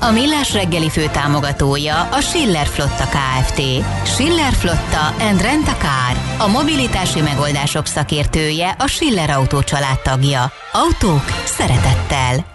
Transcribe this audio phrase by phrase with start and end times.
[0.00, 3.60] A Millás reggeli fő támogatója a Schiller Flotta KFT.
[4.04, 6.46] Schiller Flotta and Rent a Car.
[6.46, 9.60] A mobilitási megoldások szakértője a Schiller Autó
[10.02, 10.52] tagja.
[10.72, 12.46] Autók szeretettel.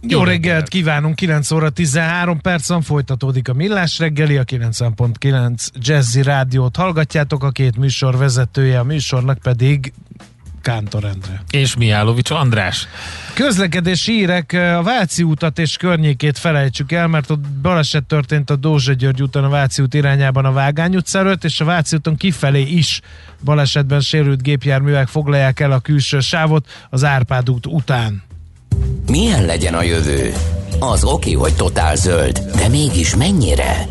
[0.00, 6.76] Jó reggelt kívánunk, 9 óra 13 percen folytatódik a Millás reggeli, a 90.9 Jazzy Rádiót
[6.76, 9.92] hallgatjátok, a két műsor vezetője, a műsornak pedig
[10.68, 11.42] Kántor Endre.
[11.50, 12.88] És Mihálovics András.
[13.34, 18.92] Közlekedési hírek, a Váci útat és környékét felejtsük el, mert ott baleset történt a Dózsa
[18.92, 22.62] György úton a Váci út irányában a Vágány utca előtt, és a Váci úton kifelé
[22.62, 23.00] is
[23.44, 28.22] balesetben sérült gépjárművek foglalják el a külső sávot az Árpád út után.
[29.06, 30.32] Milyen legyen a jövő?
[30.78, 33.88] Az oké, hogy totál zöld, de mégis mennyire?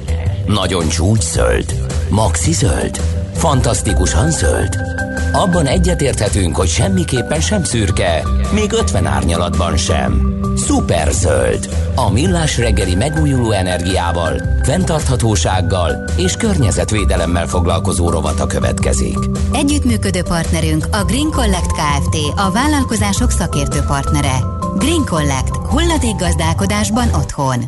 [0.48, 1.74] Nagyon csúcs zöld?
[2.10, 3.02] Maxi zöld?
[3.34, 4.97] Fantasztikusan zöld?
[5.32, 8.24] Abban egyetérthetünk, hogy semmiképpen sem szürke,
[8.54, 10.36] még 50 árnyalatban sem.
[10.56, 11.70] Szuper zöld.
[11.96, 19.18] A millás reggeli megújuló energiával, fenntarthatósággal és környezetvédelemmel foglalkozó rovata következik.
[19.54, 22.16] Együttműködő partnerünk a Green Collect Kft.
[22.36, 24.38] A vállalkozások szakértő partnere.
[24.78, 25.56] Green Collect.
[25.56, 27.64] Hulladék gazdálkodásban otthon.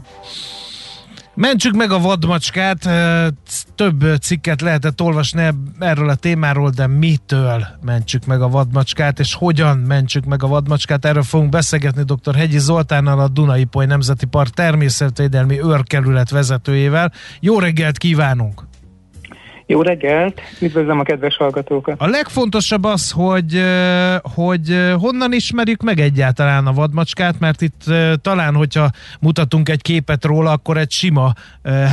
[1.39, 2.89] Mentsük meg a vadmacskát,
[3.75, 5.47] több cikket lehetett olvasni
[5.79, 11.05] erről a témáról, de mitől mentsük meg a vadmacskát, és hogyan mentsük meg a vadmacskát,
[11.05, 12.35] erről fogunk beszélgetni dr.
[12.35, 17.13] Hegyi Zoltánnal, a Dunai Poly Nemzeti Park természetvédelmi őrkerület vezetőjével.
[17.39, 18.67] Jó reggelt kívánunk!
[19.71, 22.01] Jó reggelt, üdvözlöm a kedves hallgatókat.
[22.01, 23.63] A legfontosabb az, hogy,
[24.35, 27.83] hogy honnan ismerjük meg egyáltalán a vadmacskát, mert itt
[28.21, 28.89] talán, hogyha
[29.21, 31.33] mutatunk egy képet róla, akkor egy sima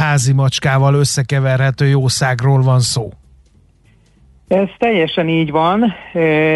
[0.01, 3.11] házi macskával összekeverhető jószágról van szó.
[4.49, 5.95] Ez teljesen így van,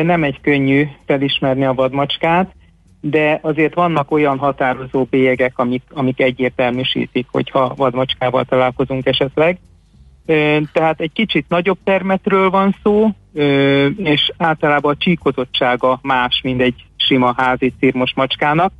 [0.05, 2.55] nem egy könnyű felismerni a vadmacskát,
[3.01, 9.59] de azért vannak olyan határozó bélyegek, amik, amik egyértelműsítik, hogyha vadmacskával találkozunk esetleg.
[10.73, 13.11] Tehát egy kicsit nagyobb termetről van szó,
[13.97, 18.73] és általában a csíkozottsága más, mint egy sima házi círmos macskának,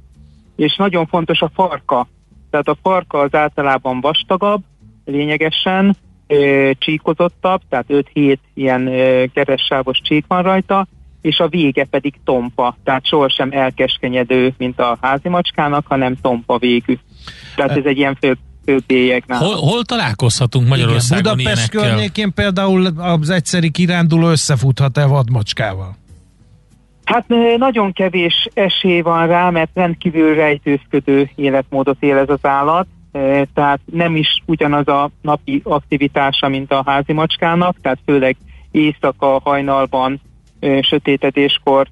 [0.57, 2.09] és nagyon fontos a farka.
[2.51, 4.63] Tehát a farka az általában vastagabb,
[5.05, 5.97] lényegesen
[6.79, 8.85] csíkozottabb, tehát 5-7 ilyen
[9.35, 10.87] keressávos csík van rajta,
[11.21, 16.99] és a vége pedig tompa, tehát sohasem elkeskenyedő, mint a házi macskának, hanem tompa végű.
[17.57, 18.17] Tehát ez egy ilyen
[18.65, 18.83] fő
[19.27, 21.97] Hol, hol találkozhatunk Magyarországon Igen, Budapest ilyenekkel?
[21.97, 25.99] környékén például az egyszeri kiránduló összefuthat-e vadmacskával?
[27.05, 27.25] Hát
[27.57, 32.87] nagyon kevés esély van rá, mert rendkívül rejtőzködő életmódot él ez az állat,
[33.55, 38.37] tehát nem is ugyanaz a napi aktivitása, mint a házi macskának, tehát főleg
[38.71, 40.21] éjszaka, hajnalban,
[40.81, 41.87] sötétedéskor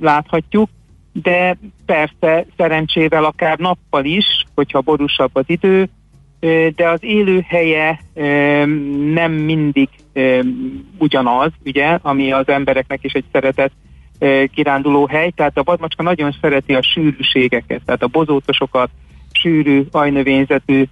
[0.00, 0.68] láthatjuk,
[1.12, 1.56] de
[1.86, 5.88] persze szerencsével akár nappal is, hogyha borúsabb az idő,
[6.74, 8.00] de az élőhelye
[9.12, 9.88] nem mindig
[10.98, 13.72] ugyanaz, ugye, ami az embereknek is egy szeretett
[14.54, 18.90] kiránduló hely, tehát a vadmacska nagyon szereti a sűrűségeket, tehát a bozótosokat,
[19.32, 20.84] sűrű, ajnövényzetű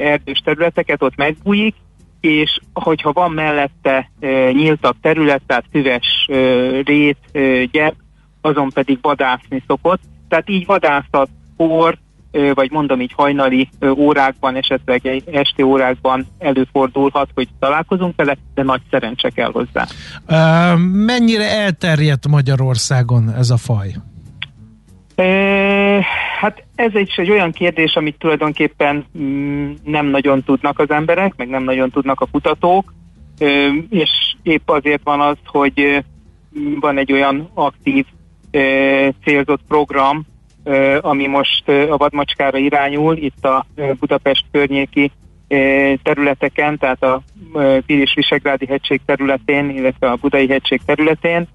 [0.00, 1.74] erdős területeket ott megbújik,
[2.20, 4.10] és hogyha van mellette
[4.52, 6.26] nyíltabb terület, tehát füves
[6.84, 7.18] rét,
[7.72, 7.94] gyep,
[8.40, 10.00] azon pedig vadászni szokott.
[10.28, 11.98] Tehát így vadászat, kor,
[12.54, 18.80] vagy mondom így hajnali órákban, esetleg egy esti órákban előfordulhat, hogy találkozunk vele, de nagy
[18.90, 19.86] szerencse kell hozzá.
[20.92, 23.88] Mennyire elterjedt Magyarországon ez a faj?
[26.40, 31.48] Hát ez egy, egy olyan kérdés, amit tulajdonképpen mm, nem nagyon tudnak az emberek, meg
[31.48, 32.94] nem nagyon tudnak a kutatók,
[33.88, 34.10] és
[34.42, 36.04] épp azért van az, hogy
[36.80, 38.06] van egy olyan aktív
[39.24, 40.26] célzott program,
[41.00, 43.66] ami most a vadmacskára irányul, itt a
[43.98, 45.10] Budapest környéki
[46.02, 47.22] területeken, tehát a
[47.86, 51.48] Piris Visegrádi hegység területén, illetve a Budai hegység területén,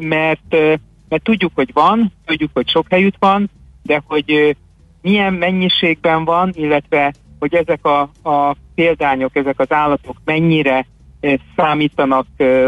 [0.00, 0.56] mert,
[1.08, 3.50] mert tudjuk, hogy van, tudjuk, hogy sok helyütt van,
[3.82, 4.56] de hogy
[5.02, 10.86] milyen mennyiségben van, illetve hogy ezek a, a példányok, ezek az állatok mennyire
[11.56, 12.26] számítanak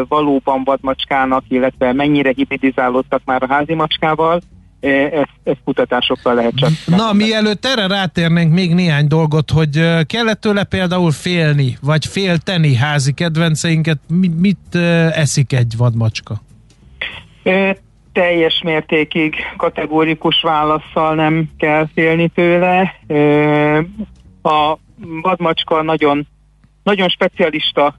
[0.08, 4.40] valóban vadmacskának, illetve mennyire hibridizálódtak már a házi macskával,
[4.80, 6.70] ezt, ezt kutatásokkal lehet csak.
[6.86, 13.12] Na, mielőtt erre rátérnénk még néhány dolgot, hogy kellett tőle például félni, vagy félteni házi
[13.12, 13.98] kedvenceinket,
[14.36, 14.74] mit
[15.12, 16.40] eszik egy vadmacska?
[18.12, 22.94] teljes mértékig kategórikus válaszsal nem kell félni tőle.
[24.42, 24.76] A
[25.22, 26.26] vadmacska nagyon,
[26.82, 27.98] nagyon specialista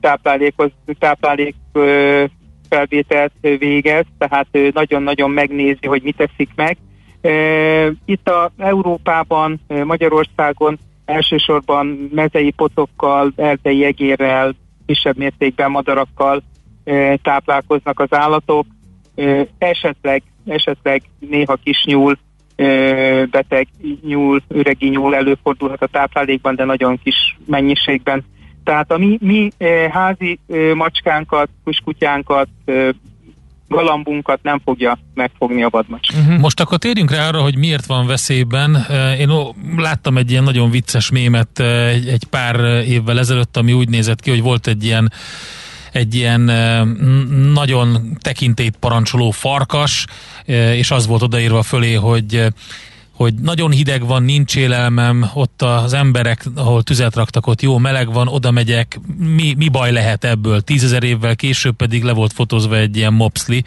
[0.00, 1.54] táplálékhoz, táplálék
[2.70, 6.76] felvételt végez, tehát nagyon-nagyon megnézi, hogy mit teszik meg.
[8.04, 14.54] Itt a Európában, Magyarországon elsősorban mezei potokkal, erdei egérrel,
[14.86, 16.42] kisebb mértékben madarakkal
[17.22, 18.66] táplálkoznak az állatok.
[19.58, 22.18] Esetleg, esetleg néha kis nyúl,
[23.30, 23.68] beteg
[24.02, 28.24] nyúl, üregi nyúl előfordulhat a táplálékban, de nagyon kis mennyiségben.
[28.64, 29.50] Tehát a mi, mi
[29.90, 30.38] házi
[30.74, 32.48] macskánkat, kuskutyánkat,
[33.68, 36.18] galambunkat nem fogja megfogni a vadmacska.
[36.18, 36.38] Uh-huh.
[36.38, 38.86] Most akkor térjünk rá arra, hogy miért van veszélyben.
[39.18, 39.30] Én
[39.76, 41.60] láttam egy ilyen nagyon vicces mémet
[42.06, 45.12] egy, pár évvel ezelőtt, ami úgy nézett ki, hogy volt egy ilyen
[45.92, 46.40] egy ilyen
[47.52, 50.06] nagyon tekintélyt parancsoló farkas,
[50.74, 52.46] és az volt odaírva fölé, hogy
[53.20, 58.12] hogy nagyon hideg van, nincs élelmem, ott az emberek, ahol tüzet raktak, ott jó meleg
[58.12, 60.60] van, oda megyek, mi, mi baj lehet ebből?
[60.60, 63.64] Tízezer évvel később pedig le volt fotózva egy ilyen mopsli,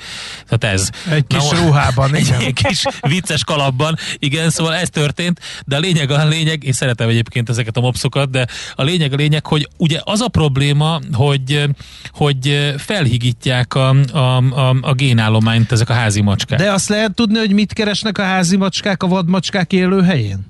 [0.49, 0.89] tehát ez.
[1.09, 5.79] Egy kis Na, ruhában, egy, egy kis vicces kalapban, igen, szóval ez történt, de a
[5.79, 9.67] lényeg a lényeg, én szeretem egyébként ezeket a mopszokat, de a lényeg a lényeg, hogy
[9.77, 11.63] ugye az a probléma, hogy,
[12.11, 16.59] hogy felhigítják a, a, a, a génállományt ezek a házi macskák.
[16.59, 20.45] De azt lehet tudni, hogy mit keresnek a házi macskák a vadmacskák macskák élőhelyén?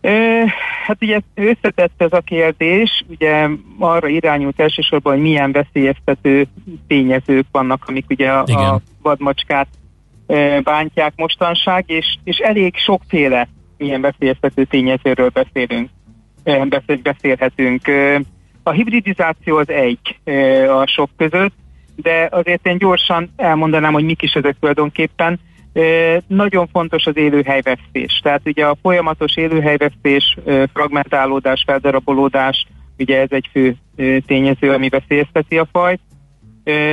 [0.00, 0.44] E,
[0.86, 3.48] hát ugye összetett ez a kérdés, ugye
[3.78, 6.46] arra irányult elsősorban, hogy milyen veszélyeztető
[6.86, 9.68] tényezők vannak, amik ugye a, a vadmacskát
[10.26, 15.88] e, bántják mostanság, és, és elég sokféle milyen veszélyeztető tényezőről beszélünk,
[16.44, 16.66] e,
[17.02, 17.88] beszélhetünk.
[17.88, 18.20] E,
[18.62, 20.18] a hibridizáció az egy
[20.68, 21.54] a sok között,
[21.96, 25.40] de azért én gyorsan elmondanám, hogy mik is ezek tulajdonképpen.
[26.26, 28.20] Nagyon fontos az élőhelyvesztés.
[28.22, 30.36] Tehát ugye a folyamatos élőhelyvesztés,
[30.72, 32.66] fragmentálódás, feldarabolódás,
[32.98, 33.76] ugye ez egy fő
[34.26, 36.00] tényező, ami veszélyezteti a fajt.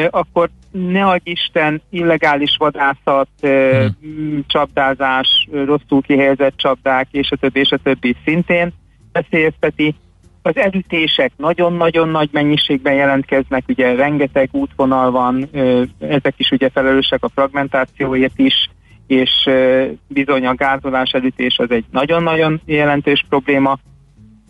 [0.09, 4.43] Akkor ne adj Isten, illegális vadászat, hmm.
[4.47, 8.73] csapdázás, rosszul kihelyezett csapdák, és a többi, és a többi szintén
[9.11, 9.95] veszélyezteti.
[10.41, 15.49] Az elütések nagyon-nagyon nagy mennyiségben jelentkeznek, ugye rengeteg útvonal van,
[15.99, 18.69] ezek is ugye felelősek a fragmentációért is,
[19.07, 19.49] és
[20.07, 23.77] bizony a gázolás elütés az egy nagyon-nagyon jelentős probléma,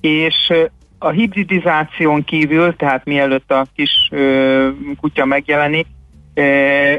[0.02, 0.54] és
[1.00, 4.10] a hibridizáción kívül, tehát mielőtt a kis
[5.00, 5.88] kutya megjelenik,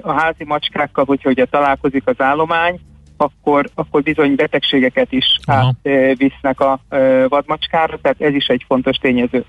[0.00, 2.78] a házi macskákkal, hogyha ugye találkozik az állomány,
[3.16, 6.80] akkor, akkor bizony betegségeket is átvisznek a
[7.28, 9.44] vadmacskára, tehát ez is egy fontos tényező.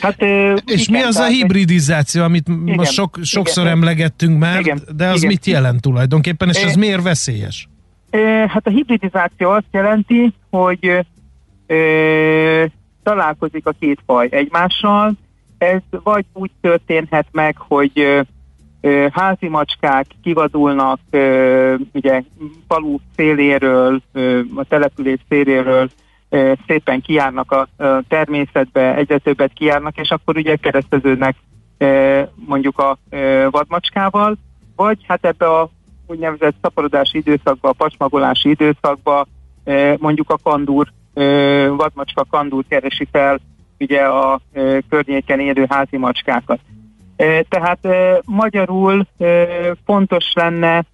[0.00, 0.22] Hát,
[0.64, 4.82] és igen, mi az a hibridizáció, amit igen, most sok, sokszor igen, emlegettünk már, igen,
[4.96, 5.28] de az igen.
[5.28, 7.68] mit jelent tulajdonképpen, és ez miért veszélyes?
[8.46, 11.04] Hát a hibridizáció azt jelenti, hogy
[11.66, 12.64] ö,
[13.02, 15.12] találkozik a két faj egymással,
[15.58, 18.24] ez vagy úgy történhet meg, hogy
[19.12, 21.00] házi macskák kivadulnak
[21.92, 22.22] ugye
[22.68, 24.02] falu széléről,
[24.54, 25.90] a település széléről,
[26.66, 27.68] szépen kijárnak a
[28.08, 31.36] természetbe, egyre többet kijárnak, és akkor ugye kereszteződnek
[32.34, 32.98] mondjuk a
[33.50, 34.36] vadmacskával,
[34.76, 35.70] vagy hát ebbe a
[36.06, 39.26] úgynevezett szaporodási időszakba, a pacsmagolási időszakba
[39.98, 40.92] mondjuk a kandúr,
[41.76, 43.40] vadmacska kandúr keresi fel
[43.78, 44.40] ugye a
[44.88, 46.60] környéken élő házi macskákat.
[47.48, 47.78] Tehát
[48.24, 49.06] magyarul
[49.84, 50.84] fontos lenne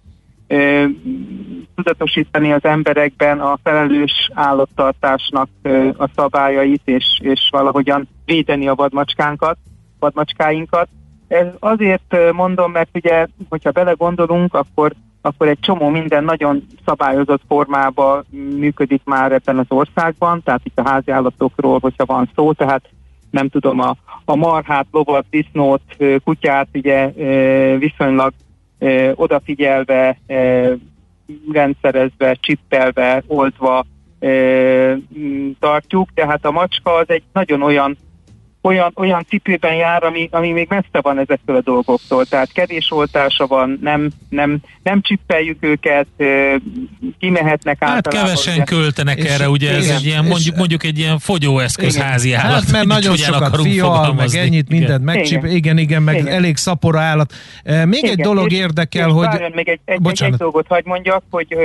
[1.75, 5.49] tudatosítani az emberekben a felelős állattartásnak
[5.97, 9.57] a szabályait, és, és valahogyan védeni a vadmacskánkat,
[9.99, 10.87] vadmacskáinkat.
[11.27, 18.25] Ez azért mondom, mert ugye, hogyha belegondolunk, akkor akkor egy csomó minden nagyon szabályozott formában
[18.57, 22.89] működik már ebben az országban, tehát itt a házi állatokról, hogyha van szó, tehát
[23.31, 25.81] nem tudom, a, a marhát, lovat, disznót,
[26.23, 27.11] kutyát ugye
[27.77, 28.33] viszonylag
[29.15, 30.17] odafigyelve,
[31.51, 33.85] rendszerezve, csippelve, oltva
[35.59, 37.97] tartjuk, tehát a macska az egy nagyon olyan
[38.67, 42.25] olyan, olyan cipőben jár, ami, ami még messze van ezektől a dolgoktól.
[42.25, 46.07] Tehát kevés oltása van, nem, nem, nem csippeljük őket,
[47.19, 48.29] kimehetnek hát általában.
[48.29, 48.63] Hát kevesen ugye.
[48.63, 52.07] költenek és erre, ugye igen, ez egy ilyen, mondjuk, mondjuk egy ilyen fogyóeszköz igen.
[52.07, 52.63] házi állat.
[52.63, 56.27] Hát mert nagyon sokat fial, meg ennyit mindent megcsip, igen, igen, igen meg igen.
[56.27, 57.33] elég szapora állat.
[57.63, 58.09] Még igen.
[58.09, 59.25] egy dolog és, érdekel, és hogy...
[59.25, 61.55] Várjon, még egy, egy, egy, egy dolgot hagy mondjak, hogy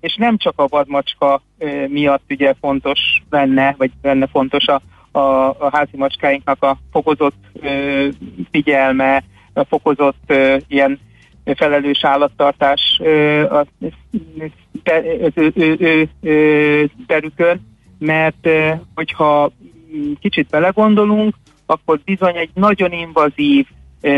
[0.00, 1.42] és nem csak a vadmacska
[1.88, 4.82] miatt ugye fontos lenne, vagy lenne fontos a,
[5.12, 8.08] a, a házi macskáinknak a fokozott ö,
[8.50, 11.00] figyelme, a fokozott ö, ilyen
[11.44, 13.66] felelős állattartás ö, a
[17.06, 17.60] terükön,
[17.98, 19.50] mert ö, hogyha
[20.20, 21.34] kicsit belegondolunk,
[21.66, 23.66] akkor bizony egy nagyon invazív,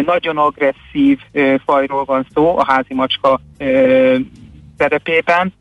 [0.07, 1.19] nagyon agresszív
[1.65, 3.41] fajról van szó a házi macska
[4.79, 5.53] szerepében,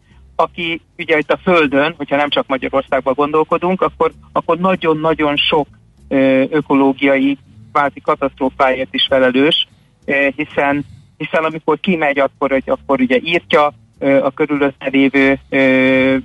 [0.43, 5.67] aki ugye itt a Földön, hogyha nem csak Magyarországban gondolkodunk, akkor, akkor nagyon-nagyon sok
[6.49, 7.37] ökológiai
[7.71, 9.67] kvázi katasztrófáért is felelős,
[10.35, 10.85] hiszen
[11.17, 13.73] hiszen amikor kimegy, akkor, hogy, akkor ugye írtja,
[14.23, 15.39] a körülötte lévő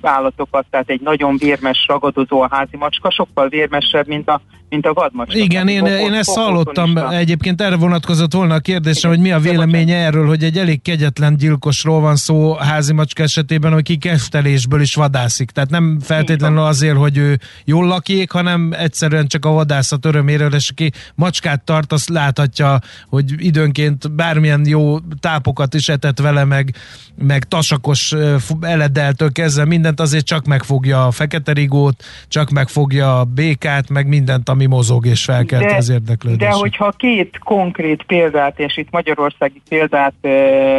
[0.01, 4.93] állatokat, tehát egy nagyon vérmes ragadozó a házi macska, sokkal vérmesebb, mint a, mint a
[4.93, 5.37] vadmacska.
[5.37, 9.97] Igen, én, én ezt hallottam, egyébként erre vonatkozott volna a kérdésem, hogy mi a véleménye
[9.97, 15.51] erről, hogy egy elég kegyetlen gyilkosról van szó házi macska esetében, aki keftelésből is vadászik.
[15.51, 20.69] Tehát nem feltétlenül azért, hogy ő jól lakik, hanem egyszerűen csak a vadászat öröméről, és
[20.69, 26.75] aki macskát tart, azt láthatja, hogy időnként bármilyen jó tápokat is etett vele, meg,
[27.15, 28.13] meg tasakos
[28.61, 34.49] eledeltől kezdve mindent, azért csak megfogja a fekete rigót, csak megfogja a békát, meg mindent,
[34.49, 36.51] ami mozog és felkelt de, az érdeklődést.
[36.51, 40.13] De hogyha két konkrét példát, és itt magyarországi példát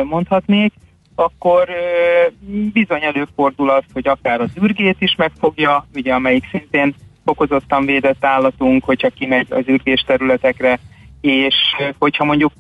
[0.04, 0.72] mondhatnék,
[1.14, 1.68] akkor
[2.72, 6.94] bizony előfordul az, hogy akár az ürgét is megfogja, ugye amelyik szintén
[7.24, 10.78] fokozottan védett állatunk, hogyha kimegy az ürgés területekre,
[11.20, 11.54] és
[11.98, 12.52] hogyha mondjuk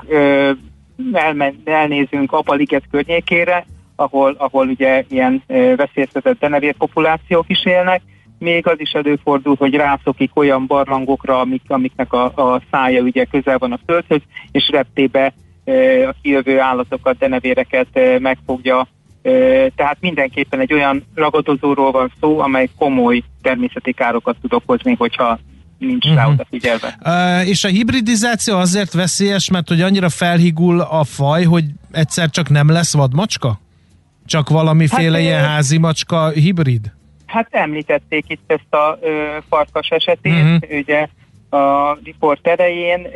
[1.12, 3.66] elmen, elnézünk Apaliget környékére,
[4.00, 5.42] ahol, ahol ugye ilyen
[5.76, 8.02] veszélyeztetett denevér populációk is élnek,
[8.38, 13.58] még az is előfordul, hogy rászokik olyan barlangokra, amik, amiknek a, a szája ugye közel
[13.58, 14.20] van a földhöz,
[14.52, 15.32] és reptébe
[16.08, 18.86] a kijövő állatokat, denevéreket megfogja.
[19.74, 25.38] Tehát mindenképpen egy olyan ragadozóról van szó, amely komoly természeti károkat tud okozni, hogyha
[25.78, 26.20] nincs uh-huh.
[26.20, 26.32] rá mhm.
[26.32, 26.98] odafigyelve.
[27.04, 32.48] Uh, és a hibridizáció azért veszélyes, mert hogy annyira felhigul a faj, hogy egyszer csak
[32.48, 33.60] nem lesz vadmacska?
[34.30, 36.92] Csak valamiféle hát, ilyen házi macska hibrid?
[37.26, 40.78] Hát említették itt ezt a ö, farkas esetét, uh-huh.
[40.78, 41.08] ugye
[41.50, 43.06] a riport elején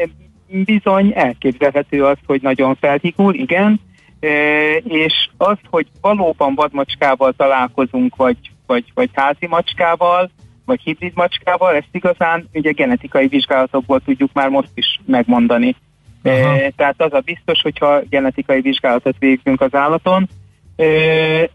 [0.46, 3.80] bizony elképzelhető az, hogy nagyon felhigul, igen,
[4.20, 4.28] e,
[4.76, 10.30] és az, hogy valóban vadmacskával találkozunk, vagy, vagy, vagy házi macskával,
[10.64, 15.76] vagy hibrid macskával, ezt igazán ugye genetikai vizsgálatokból tudjuk már most is megmondani.
[16.22, 16.32] E,
[16.76, 20.28] tehát az a biztos, hogyha genetikai vizsgálatot végzünk az állaton,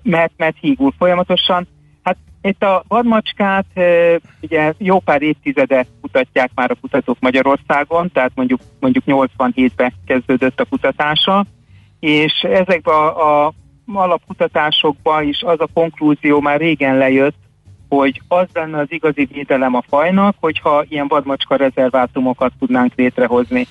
[0.02, 1.68] mert, mert hígul folyamatosan,
[2.42, 3.66] itt a vadmacskát
[4.42, 10.66] ugye jó pár évtizede kutatják már a kutatók Magyarországon, tehát mondjuk, mondjuk 87-ben kezdődött a
[10.66, 11.46] kutatása,
[12.00, 13.54] és ezekben a, a
[13.94, 17.38] alapkutatásokban is az a konklúzió már régen lejött,
[17.90, 23.68] hogy az lenne az igazi védelem a fajnak, hogyha ilyen vadmacska rezervátumokat tudnánk létrehozni.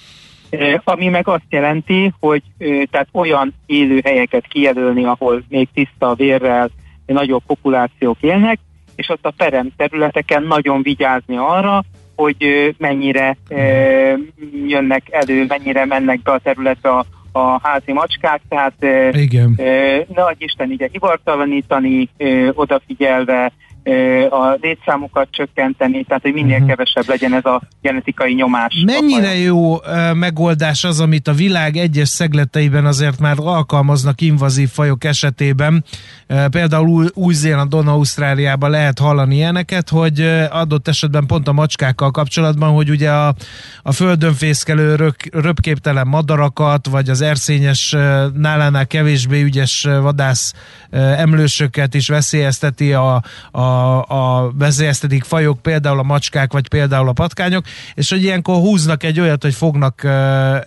[0.85, 2.43] Ami meg azt jelenti, hogy
[2.91, 6.71] tehát olyan élőhelyeket kijelölni, ahol még tiszta vérrel,
[7.07, 8.59] nagyobb populációk élnek,
[8.97, 11.85] és ott a perem területeken nagyon vigyázni arra,
[12.17, 13.37] hogy mennyire
[14.67, 18.83] jönnek elő, mennyire mennek be a területre a, a házi macskák, tehát
[19.15, 19.61] Igen.
[20.15, 22.09] adj Isten ide ivartalanítani,
[22.53, 23.53] odafigyelve,
[24.31, 26.69] a létszámukat csökkenteni, tehát hogy minél uh-huh.
[26.69, 28.75] kevesebb legyen ez a genetikai nyomás.
[28.85, 29.77] Mennyire jó
[30.15, 35.85] megoldás az, amit a világ egyes szegleteiben azért már alkalmaznak invazív fajok esetében,
[36.51, 43.11] például Új-Zélandon, Ausztráliában lehet hallani ilyeneket, hogy adott esetben pont a macskákkal kapcsolatban, hogy ugye
[43.11, 43.35] a,
[43.83, 47.97] a földön fészkelő rök, röpképtelen madarakat, vagy az erszényes
[48.35, 50.55] nálánál kevésbé ügyes vadász
[50.91, 57.65] emlősöket is veszélyezteti a, a a, veszélyeztetik fajok, például a macskák, vagy például a patkányok,
[57.95, 60.07] és hogy ilyenkor húznak egy olyat, hogy fognak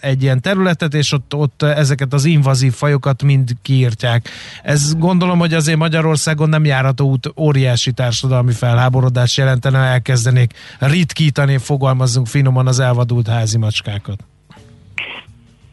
[0.01, 4.29] egy ilyen területet, és ott, ott ezeket az invazív fajokat mind kiírtják.
[4.63, 12.27] Ez gondolom, hogy azért Magyarországon nem járható út óriási társadalmi felháborodás jelentene, elkezdenék ritkítani, fogalmazzunk
[12.27, 14.23] finoman az elvadult házi macskákat.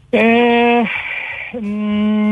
[0.09, 0.21] E,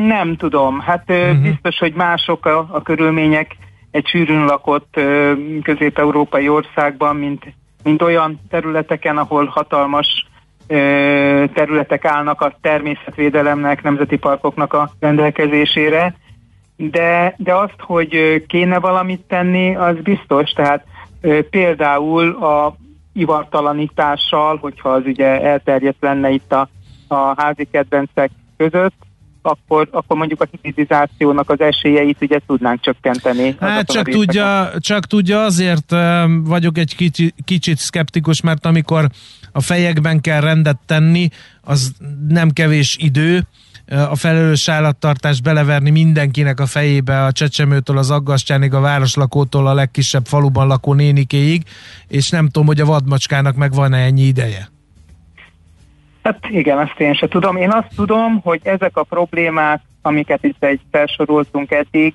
[0.08, 0.80] nem tudom.
[0.80, 1.38] Hát uh-huh.
[1.38, 3.58] biztos, hogy mások a, a körülmények
[3.92, 5.00] egy sűrűn lakott
[5.64, 7.44] közép-európai országban, mint,
[7.84, 10.26] mint olyan területeken, ahol hatalmas
[11.54, 16.16] területek állnak a természetvédelemnek, nemzeti parkoknak a rendelkezésére,
[16.76, 20.86] de, de azt, hogy kéne valamit tenni, az biztos, tehát
[21.50, 22.76] például a
[23.14, 26.70] ivartalanítással, hogyha az ugye elterjedt lenne itt a,
[27.08, 29.07] a házi kedvencek között,
[29.42, 33.56] akkor, akkor mondjuk a hibridizációnak az esélyeit ugye tudnánk csökkenteni.
[33.60, 35.96] Hát csak tudja, csak tudja, azért
[36.44, 39.10] vagyok egy kicsi, kicsit szkeptikus, mert amikor
[39.52, 41.30] a fejekben kell rendet tenni,
[41.62, 41.92] az
[42.28, 43.48] nem kevés idő,
[44.10, 50.26] a felelős állattartást beleverni mindenkinek a fejébe, a csecsemőtől az aggastyánig, a városlakótól a legkisebb
[50.26, 51.64] faluban lakó nénikéig,
[52.08, 54.70] és nem tudom, hogy a vadmacskának meg van-e ennyi ideje.
[56.28, 57.56] Hát igen, ezt én sem tudom.
[57.56, 62.14] Én azt tudom, hogy ezek a problémák, amiket itt egy felsoroltunk eddig,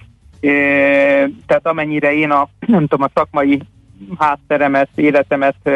[1.46, 3.60] tehát amennyire én a, nem tudom, a szakmai
[4.18, 5.70] hátteremet, életemet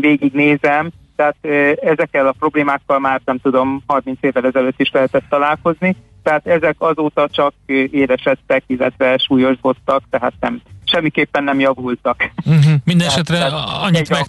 [0.00, 1.36] végignézem, tehát
[1.82, 7.28] ezekkel a problémákkal már nem tudom, 30 évvel ezelőtt is lehetett találkozni, tehát ezek azóta
[7.28, 7.52] csak
[7.90, 10.60] éresedtek, illetve súlyosbodtak, tehát nem,
[10.90, 12.30] semmiképpen nem javultak.
[12.44, 12.72] Uh-huh.
[12.84, 14.26] Minden esetre annyit meg,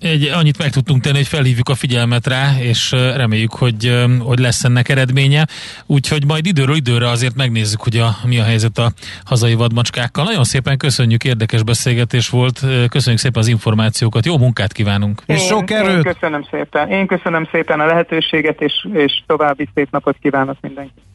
[0.00, 4.64] egy, annyit meg tudtunk tenni, hogy felhívjuk a figyelmet rá, és reméljük, hogy, hogy lesz
[4.64, 5.46] ennek eredménye.
[5.86, 8.92] Úgyhogy majd időről időre azért megnézzük, hogy a, mi a helyzet a
[9.24, 10.24] hazai vadmacskákkal.
[10.24, 12.60] Nagyon szépen köszönjük, érdekes beszélgetés volt.
[12.88, 14.26] Köszönjük szépen az információkat.
[14.26, 15.22] Jó munkát kívánunk!
[15.26, 16.06] Én, és sok erőt!
[16.06, 16.90] Én köszönöm szépen.
[16.90, 21.13] Én köszönöm szépen a lehetőséget, és, és további szép napot kívánok mindenkinek.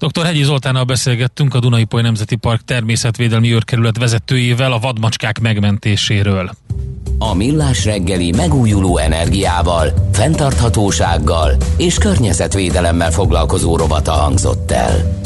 [0.00, 0.24] Dr.
[0.24, 6.50] Hegyi Zoltánnal beszélgettünk a Dunai Poly Nemzeti Park természetvédelmi őrkerület vezetőjével a vadmacskák megmentéséről.
[7.18, 15.20] A Millás reggeli megújuló energiával, fenntarthatósággal és környezetvédelemmel foglalkozó rovata hangzott el.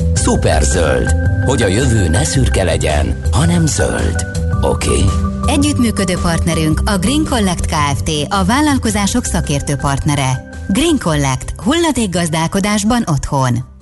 [0.61, 1.15] zöld,
[1.45, 4.27] hogy a jövő ne szürke legyen, hanem zöld.
[4.61, 4.89] Oké?
[4.89, 5.05] Okay?
[5.47, 8.11] Együttműködő partnerünk a Green Collect Kft.
[8.29, 10.49] a vállalkozások szakértő partnere.
[10.69, 11.55] Green Collect.
[11.57, 13.74] Hulladékgazdálkodásban otthon.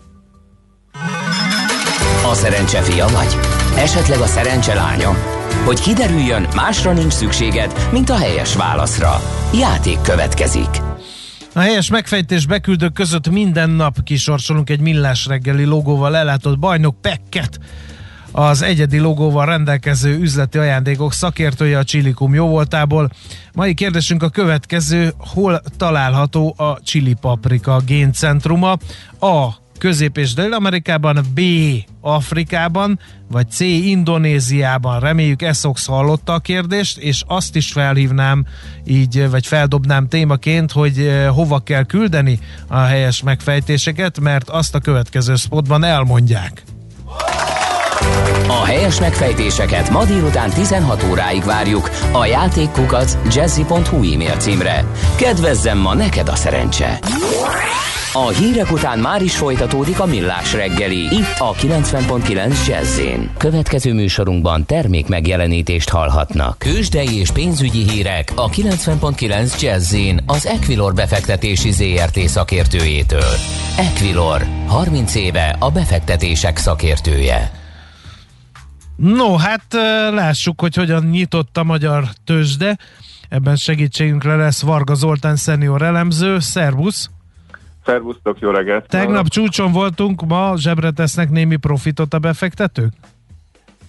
[2.32, 3.36] A szerencse fia vagy?
[3.76, 5.16] Esetleg a szerencse lánya?
[5.64, 9.20] Hogy kiderüljön, másra nincs szükséged, mint a helyes válaszra.
[9.54, 10.68] Játék következik.
[11.54, 17.58] A helyes megfejtés beküldők között minden nap kisorsolunk egy millás reggeli logóval ellátott bajnok Pekket,
[18.30, 23.10] az egyedi logóval rendelkező üzleti ajándékok szakértője a Csilikum jóvoltából.
[23.52, 28.76] Mai kérdésünk a következő, hol található a Chili Paprika géncentruma?
[29.20, 29.61] A.
[29.82, 31.40] Közép- és Dél-Amerikában, B.
[32.00, 32.98] Afrikában,
[33.30, 33.60] vagy C.
[33.60, 35.00] Indonéziában.
[35.00, 38.46] Reméljük Eszox hallotta a kérdést, és azt is felhívnám
[38.86, 44.78] így, vagy feldobnám témaként, hogy eh, hova kell küldeni a helyes megfejtéseket, mert azt a
[44.78, 46.62] következő spotban elmondják.
[48.48, 54.84] A helyes megfejtéseket ma délután 16 óráig várjuk a játékkukat jazzy.hu e-mail címre.
[55.16, 56.98] Kedvezzem ma neked a szerencse!
[58.14, 60.98] A hírek után már is folytatódik a millás reggeli.
[60.98, 63.00] Itt a 90.9 jazz
[63.36, 66.58] Következő műsorunkban termék megjelenítést hallhatnak.
[66.58, 69.96] Kősdei és pénzügyi hírek a 90.9 jazz
[70.26, 73.34] az Equilor befektetési ZRT szakértőjétől.
[73.76, 77.52] Equilor, 30 éve a befektetések szakértője.
[78.96, 79.64] No, hát
[80.10, 82.78] lássuk, hogy hogyan nyitott a magyar tőzsde.
[83.28, 86.38] Ebben segítségünkre lesz Varga Zoltán szenior elemző.
[86.38, 87.10] Szervusz!
[87.84, 88.88] Szervusztok, jó reggelt!
[88.88, 92.92] Tegnap csúcson voltunk, ma zsebre tesznek némi profitot a befektetők?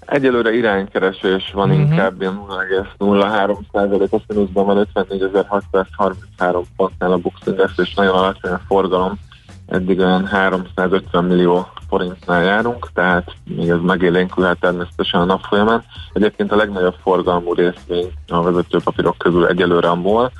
[0.06, 1.90] Egyelőre iránykeresés van uh-huh.
[1.90, 2.40] inkább ilyen
[3.00, 9.20] 0,03 százalékos mínuszban van 54.633 pontnál a Bux Index, és nagyon alacsony a forgalom.
[9.68, 15.84] Eddig olyan 350 millió forintnál járunk, tehát még ez megélénkülhet természetesen a nap folyamán.
[16.14, 20.32] Egyébként a legnagyobb forgalmú részvény a vezetőpapírok közül egyelőre a MOL,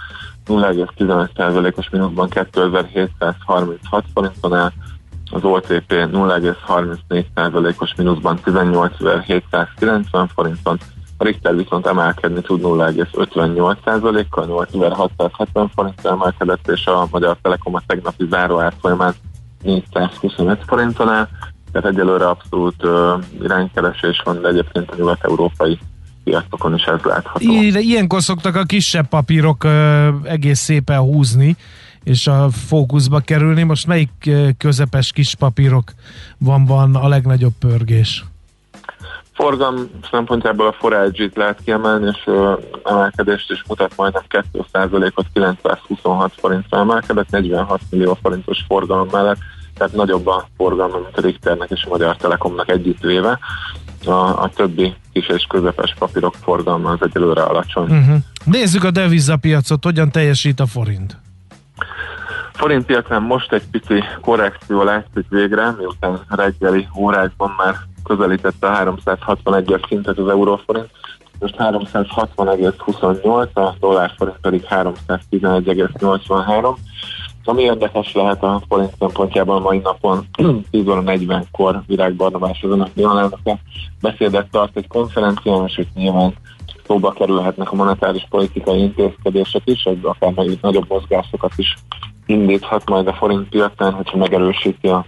[0.48, 4.72] 0,15%-os mínuszban 2736 forinton áll,
[5.32, 10.78] az OTP 0,34%-os mínuszban 18.790 forinton,
[11.18, 18.28] a Richter viszont emelkedni tud 0,58%-kal, 8670 forinton emelkedett, és a Magyar Telekom a tegnapi
[18.30, 19.14] záró árfolyamán
[19.64, 21.28] 425 forinton áll,
[21.72, 25.80] tehát egyelőre abszolút uh, iránykeresés van, de egyébként a nyugat-európai
[26.24, 27.52] piacokon is ez látható.
[27.80, 29.66] Ilyenkor szoktak a kisebb papírok
[30.24, 31.56] egész szépen húzni,
[32.04, 33.64] és a fókuszba kerülni.
[33.64, 35.92] Most melyik közepes kis papírok
[36.38, 38.24] van, van a legnagyobb pörgés?
[39.34, 46.80] Forgalom szempontjából a Forage-t lehet kiemelni, és uh, emelkedést is mutat majdnem 2%-ot 926 forintra
[46.80, 49.38] emelkedett, 46 millió forintos forgalom mellett,
[49.78, 53.40] tehát nagyobb a forgalom, mint a Richternek és a Magyar Telekomnak együttvéve
[54.08, 57.84] a, a többi kis és közepes papírok forgalma az egyelőre alacsony.
[57.84, 58.16] Uh-huh.
[58.46, 61.18] Nézzük a devizapiacot, hogyan teljesít a forint.
[62.54, 69.88] Forint piacán most egy pici korrekció látszik végre, miután reggeli órákban már közelítette a 361-es
[69.88, 70.90] szintet az euróforint,
[71.40, 76.76] most 360,28, a dollárforint pedig 311,83.
[77.46, 80.28] Ami érdekes lehet a forint szempontjában mai napon
[80.72, 83.60] 10 óra 40-kor Virág Barnabás az önök nyilvánelnöke
[84.02, 86.34] beszédet tart egy konferencián, és itt nyilván
[86.88, 91.76] szóba kerülhetnek a monetáris politikai intézkedések is, egy akár meg nagyobb mozgásokat is
[92.26, 95.06] indíthat majd a forint piacán, hogyha megerősíti a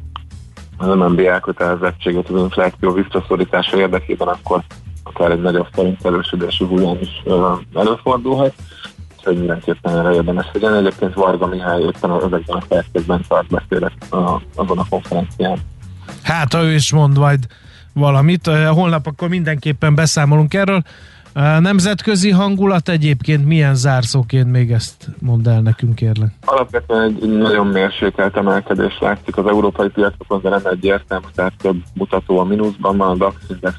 [0.78, 4.62] az MNB elkötelezettséget az infláció visszaszorítása érdekében, akkor
[5.04, 7.24] akár egy nagyobb forint erősödésű hullám is
[7.74, 8.54] előfordulhat
[9.28, 10.78] úgyhogy mindenképpen erre érdemes figyelni.
[10.78, 13.94] Egyébként Varga Mihály éppen ezekben a percekben tart beszélet
[14.56, 15.58] azon a konferencián.
[16.24, 17.48] Hát, ha ő is mond majd
[17.94, 18.48] valamit.
[18.48, 20.82] Holnap akkor mindenképpen beszámolunk erről.
[21.60, 26.30] Nemzetközi hangulat egyébként milyen zárszóként még ezt mondd el nekünk, kérlek?
[26.46, 32.40] Alapvetően egy nagyon mérsékelt emelkedés látszik az európai piacokon, de nem egyértelmű, tehát több mutató
[32.40, 33.76] a mínuszban van, a DAX Index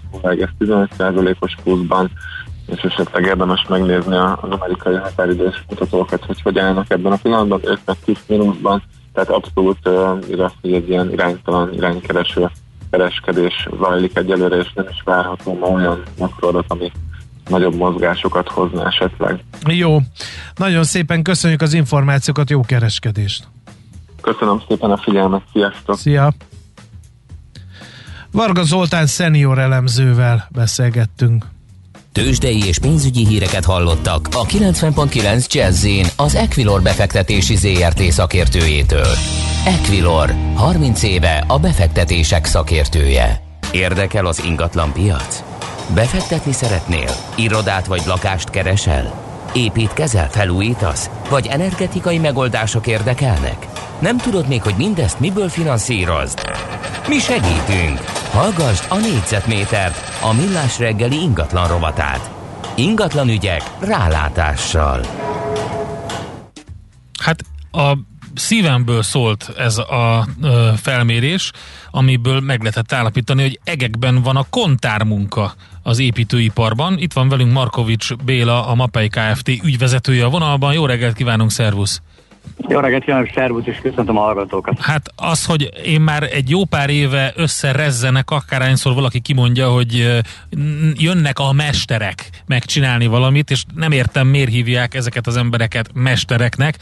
[0.61, 2.11] 15%-os pluszban,
[2.67, 7.79] és esetleg érdemes megnézni az amerikai határidős mutatókat, hogy hogy állnak ebben a pillanatban, ők
[7.85, 12.51] meg kis mínuszban, tehát abszolút uh, igaz, hogy egy ilyen iránytalan, iránykereső
[12.91, 16.93] kereskedés zajlik egyelőre, és nem is várható ma olyan makroadat, ami
[17.49, 19.45] nagyobb mozgásokat hozna esetleg.
[19.67, 19.99] Jó,
[20.55, 23.49] nagyon szépen köszönjük az információkat, jó kereskedést!
[24.21, 25.97] Köszönöm szépen a figyelmet, sziasztok!
[25.97, 26.33] Szia!
[28.31, 31.45] Varga Zoltán szenior elemzővel beszélgettünk.
[32.17, 39.07] Tőzsdei és pénzügyi híreket hallottak a 90.9 jazz az Equilor befektetési ZRT szakértőjétől.
[39.67, 43.41] Equilor, 30 éve a befektetések szakértője.
[43.73, 45.43] Érdekel az ingatlan piac?
[45.95, 47.11] Befektetni szeretnél?
[47.37, 49.23] Irodát vagy lakást keresel?
[49.53, 51.11] Építkezel, felújítasz?
[51.29, 53.67] Vagy energetikai megoldások érdekelnek?
[54.01, 56.39] Nem tudod még, hogy mindezt miből finanszírozd?
[57.09, 57.99] Mi segítünk!
[58.31, 62.31] Hallgassd a négyzetmétert, a millás reggeli ingatlan rovatát.
[62.75, 65.01] Ingatlan ügyek rálátással.
[67.21, 67.97] Hát a
[68.35, 71.53] szívemből szólt ez a ö, felmérés,
[71.91, 76.99] amiből meg lehetett állapítani, hogy egekben van a kontármunka az építőiparban.
[76.99, 79.49] Itt van velünk Markovics Béla, a Mapei Kft.
[79.49, 80.73] ügyvezetője a vonalban.
[80.73, 82.01] Jó reggelt kívánunk, szervusz!
[82.69, 84.79] Jó reggelt kívánok, szervusz, és köszöntöm a hallgatókat.
[84.81, 90.23] Hát az, hogy én már egy jó pár éve összerezzenek, akárhányszor valaki kimondja, hogy
[90.95, 96.79] jönnek a mesterek megcsinálni valamit, és nem értem, miért hívják ezeket az embereket mestereknek.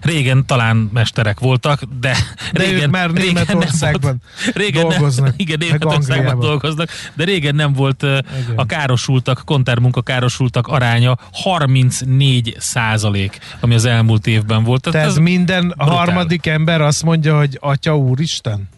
[0.00, 2.16] Régen talán mesterek voltak, de,
[2.52, 4.16] de régen, már Németországban
[4.54, 5.26] régen dolgoznak.
[5.26, 8.24] Nem, igen, Németországban dolgoznak, de régen nem volt igen.
[8.56, 14.82] a károsultak, kontármunka károsultak aránya 34 százalék, ami az elmúlt évben volt.
[14.82, 15.96] Tehát ez minden brutál.
[15.96, 18.68] harmadik ember azt mondja, hogy Atya Úristen?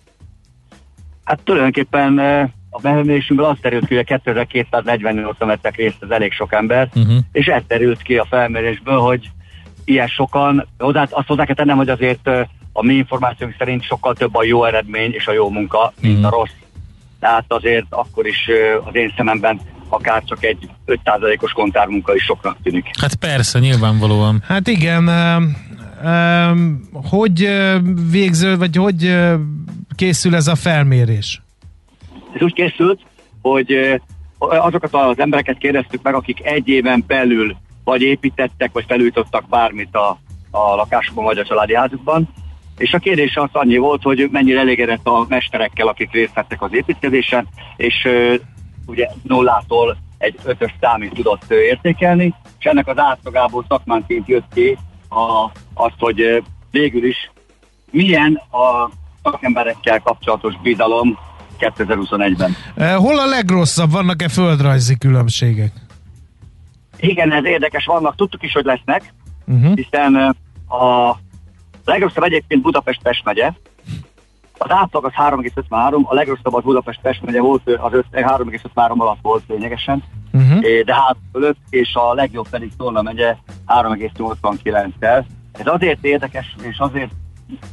[1.25, 2.19] Hát tulajdonképpen
[2.71, 4.05] a behelmésünkből azt terült ki, hogy
[4.47, 7.17] 2248 vettek részt, ez elég sok ember, uh-huh.
[7.33, 9.31] és ez terült ki a felmérésből, hogy
[9.85, 12.29] ilyen sokan, hozzá, azt hozzá kell tennem, hogy azért
[12.73, 16.33] a mi információnk szerint sokkal több a jó eredmény és a jó munka, mint uh-huh.
[16.33, 16.51] a rossz.
[17.21, 18.49] Tehát azért akkor is
[18.85, 22.91] az én szememben akár csak egy 5%-os kontármunka is soknak tűnik.
[23.01, 24.43] Hát persze, nyilvánvalóan.
[24.47, 25.05] Hát igen,
[26.93, 27.49] hogy
[28.11, 29.17] végző, vagy hogy
[29.97, 31.43] készül ez a felmérés?
[32.35, 33.01] Ez úgy készült,
[33.43, 34.01] hogy
[34.39, 40.19] azokat az embereket kérdeztük meg, akik egy éven belül vagy építettek, vagy felújítottak bármit a,
[40.51, 42.29] a lakásokban, vagy a családi házukban,
[42.79, 46.75] és a kérdés az annyi volt, hogy mennyire elégedett a mesterekkel, akik részt vettek az
[46.75, 48.09] építkezésen, és
[48.87, 54.79] ugye nullától egy ötös számig tudott értékelni, és ennek az átlagából szakmánként jött ki
[55.15, 57.31] a, azt, hogy végül is
[57.91, 58.91] milyen a
[59.23, 61.19] szakemberekkel kapcsolatos bizalom
[61.59, 62.57] 2021-ben.
[62.97, 63.91] Hol a legrosszabb?
[63.91, 65.73] Vannak-e földrajzi különbségek?
[66.97, 69.15] Igen, ez érdekes, vannak, tudtuk is, hogy lesznek,
[69.47, 69.75] uh-huh.
[69.75, 70.15] hiszen
[70.69, 71.17] a
[71.85, 73.53] legrosszabb egyébként Budapest-Pest megye,
[74.59, 80.03] az átlag az 3,53, a legrosszabb az Budapest-Pest megye volt, az 3,53 alatt volt lényegesen,
[80.35, 80.61] uh-huh.
[80.85, 85.25] de hát fölött, és a legjobb pedig Tolna megye 3,89-tel.
[85.53, 87.11] Ez azért érdekes, és azért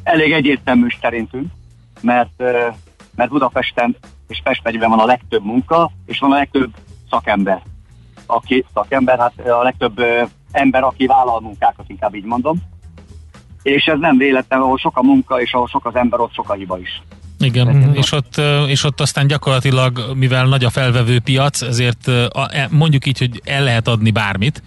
[0.03, 1.51] elég egyértelmű szerintünk,
[2.01, 2.43] mert,
[3.15, 3.95] mert Budapesten
[4.27, 6.71] és Pest megyében van a legtöbb munka, és van a legtöbb
[7.09, 7.61] szakember.
[8.25, 10.01] Aki szakember, hát a legtöbb
[10.51, 12.57] ember, aki vállal munkákat, inkább így mondom.
[13.63, 16.49] És ez nem véletlen, ahol sok a munka, és ahol sok az ember, ott sok
[16.49, 17.01] a hiba is.
[17.41, 17.97] Igen, uh-huh.
[17.97, 23.17] és, ott, és ott aztán gyakorlatilag, mivel nagy a felvevő piac, ezért e, mondjuk így,
[23.17, 24.63] hogy el lehet adni bármit.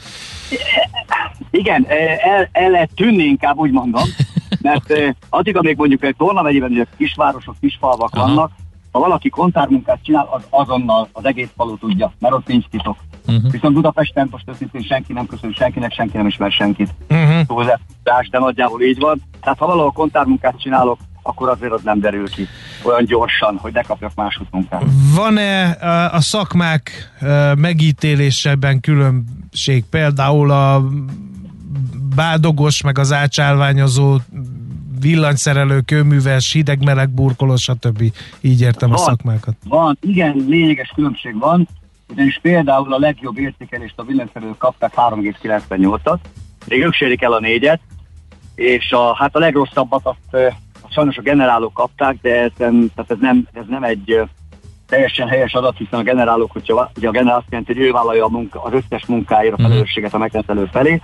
[1.50, 4.02] Igen, el, el lehet tűnni inkább, úgy mondom,
[4.60, 4.92] mert
[5.28, 8.26] addig, amíg mondjuk egy torna megyében, hogy kisvárosok, kisfalvak Aha.
[8.26, 8.50] vannak,
[8.94, 12.96] ha valaki kontármunkát csinál, az azonnal az egész falu tudja, mert ott nincs titok.
[13.26, 13.50] Uh-huh.
[13.50, 16.94] Viszont Budapesten most őszintén senki nem köszön senkinek, senki nem ismer senkit.
[17.10, 17.66] Uh-huh.
[18.30, 19.22] de nagyjából így van.
[19.40, 22.48] Tehát ha valahol kontármunkát csinálok, akkor azért az nem derül ki
[22.82, 24.82] olyan gyorsan, hogy ne kapjak máshogy munkát.
[25.14, 25.70] Van-e
[26.12, 27.12] a szakmák
[27.56, 29.84] megítélésében különbség?
[29.90, 30.82] Például a
[32.14, 34.16] bádogos, meg az ácsálványozó
[35.00, 38.02] villanyszerelő, kőműves, hideg-meleg burkoló, stb.
[38.40, 39.54] Így értem van, a szakmákat.
[39.64, 41.68] Van, igen, lényeges különbség van,
[42.08, 46.18] ugyanis például a legjobb értékelést a villanyszerelők kapták 3,98-at,
[46.66, 47.80] még ők sérik el a négyet,
[48.54, 50.54] és a, hát a legrosszabbat azt, azt
[50.94, 54.20] sajnos a generálók kapták, de ez nem, tehát ez nem, ez nem egy
[54.87, 58.24] teljesen helyes adat, hiszen a generálók, hogyha ugye a generál azt jelenti, hogy ő vállalja
[58.24, 59.66] a munka, az összes munkáért a mhm.
[59.66, 61.02] felelősséget a megrendelő felé,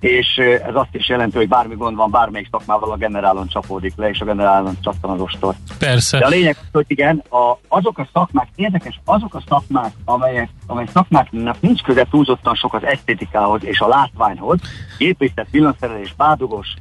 [0.00, 4.08] és ez azt is jelenti, hogy bármi gond van, bármelyik szakmával a generálon csapódik le,
[4.08, 5.54] és a generálon csattan az ostor.
[5.78, 6.18] Persze.
[6.18, 10.86] De a lényeg, hogy igen, a, azok a szakmák, érdekes, azok a szakmák, amelyek, amely
[10.92, 14.58] szakmáknak nincs köze túlzottan sok az esztétikához és a látványhoz,
[14.98, 16.74] építészet, villanyszerelés, bádogos,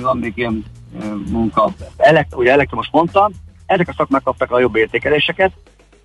[0.00, 0.64] van még ilyen
[1.30, 3.32] munka, elekt, ugye elektromos mondtam,
[3.66, 5.52] ezek a szakmák kaptak a jobb értékeléseket,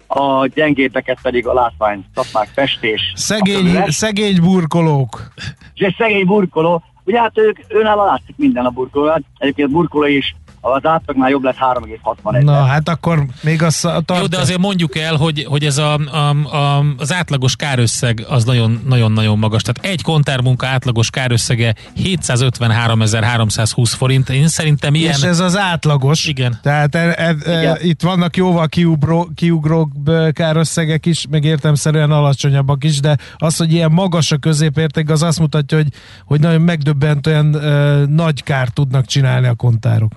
[0.07, 3.13] a gyengébbeket pedig a látvány, szakmák, festés.
[3.15, 5.33] Szegény, szegény burkolók.
[5.73, 10.35] És szegény burkoló, ugye hát ők, őnála látszik minden a burkoló, egyébként a burkoló is
[10.73, 12.43] az átlagnál jobb lett 3,61.
[12.43, 14.19] Na hát akkor még az tart...
[14.19, 18.43] Jó, de azért mondjuk el, hogy, hogy ez a, a, a, az átlagos kárösszeg az
[18.85, 19.61] nagyon-nagyon magas.
[19.61, 24.29] Tehát egy kontármunka átlagos kárösszege 753.320 forint.
[24.29, 25.13] Én szerintem ilyen...
[25.13, 26.25] És ez az átlagos.
[26.25, 26.59] Igen.
[26.61, 27.77] Tehát e, e, e, Igen.
[27.81, 29.91] itt vannak jóval kiugró, kiugrók
[30.31, 35.39] kárösszegek is, meg értemszerűen alacsonyabbak is, de az, hogy ilyen magas a középérték, az azt
[35.39, 35.87] mutatja, hogy,
[36.25, 40.11] hogy nagyon megdöbbentően e, nagy kárt tudnak csinálni a kontárok.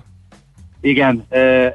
[0.81, 1.25] Igen,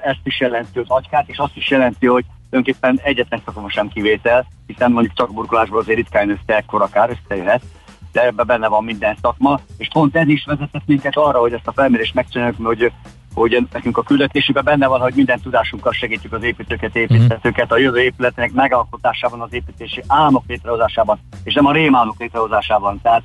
[0.03, 4.47] ezt is jelenti az agykát, és azt is jelenti, hogy tulajdonképpen egyetlen szakma sem kivétel,
[4.67, 7.63] hiszen mondjuk csak burkolásból azért ritkán össze ekkora kár összejöhet,
[8.13, 11.67] de ebben benne van minden szakma, és pont ez is vezetett minket arra, hogy ezt
[11.67, 12.93] a felmérést megcsináljuk, hogy
[13.35, 18.01] hogy nekünk a küldetésünkben benne van, hogy minden tudásunkkal segítjük az építőket, építőket a jövő
[18.01, 23.01] épületnek megalkotásában, az építési álmok létrehozásában, és nem a rémálmok létrehozásában.
[23.03, 23.23] Tehát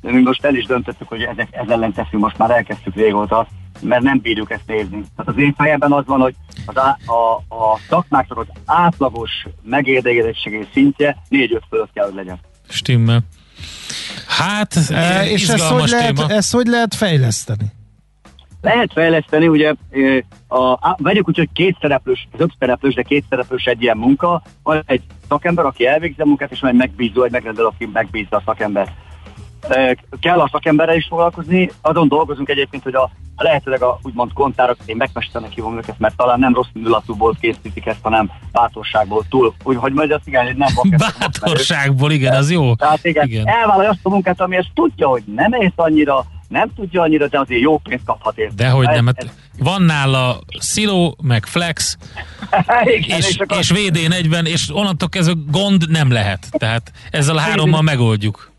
[0.00, 3.46] mi most el is döntöttük, hogy ezek, ez ellen teszünk, most már elkezdtük régóta,
[3.80, 5.04] mert nem bírjuk ezt nézni.
[5.16, 6.34] Tehát az én fejemben az van, hogy
[6.66, 12.38] az á, a, a szakmáknak az átlagos megérdegedettségé szintje 4-5 fölött kell, hogy legyen.
[12.68, 13.20] Stimmel.
[14.26, 17.64] Hát, e, és ezt hogy, lehet, ezt hogy lehet fejleszteni?
[18.60, 19.74] Lehet fejleszteni, ugye
[20.48, 24.42] a, a, vegyük úgy, hogy két szereplős, több szereplős, de két szereplős egy ilyen munka,
[24.62, 28.36] van egy szakember, aki elvégzi a munkát, és van egy megbízó, egy megrendelő, aki megbízza
[28.36, 28.92] a szakember
[30.20, 34.76] kell a szakemberrel is foglalkozni, azon dolgozunk egyébként, hogy a, a lehetőleg a úgymond kontárok,
[34.84, 39.54] én megmesternek hívom őket, mert talán nem rossz indulatúból készítik ezt, hanem bátorságból túl.
[39.62, 40.68] Úgyhogy majd azt igen, hogy nem
[41.18, 42.74] Bátorságból, igen, az jó.
[42.74, 43.48] Tehát igen, igen.
[43.48, 47.40] elvállalja azt a munkát, ami ezt tudja, hogy nem ért annyira, nem tudja annyira, de
[47.40, 48.54] azért jó pénzt kaphat érte.
[48.54, 51.96] De hogy nem, hát van nála Silo, meg Flex,
[52.84, 53.58] Igen, és, és, akkor...
[53.58, 56.46] és VD40, és onnantól kezdve gond nem lehet.
[56.50, 58.54] Tehát ezzel a hárommal megoldjuk.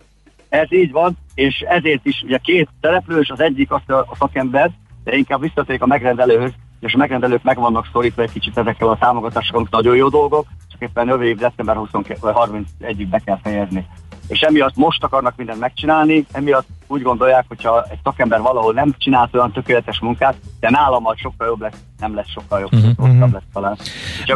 [0.50, 4.72] Ez így van, és ezért is ugye két szereplős, az egyik azt a szakember,
[5.04, 8.98] de inkább visszatérek a megrendelőhöz, és a megrendelők meg vannak szorítva egy kicsit ezekkel a
[8.98, 13.88] támogatásokkal, nagyon jó dolgok, csak éppen jövő év december 31-ig be kell fejezni.
[14.28, 19.36] És emiatt most akarnak mindent megcsinálni, emiatt úgy gondolják, hogyha egy szakember valahol nem csinált
[19.36, 22.92] olyan tökéletes munkát, de nálam majd sokkal jobb lesz, nem lesz sokkal jobb, uh-huh.
[22.98, 23.78] rosszabb lesz talán.
[24.24, 24.34] És a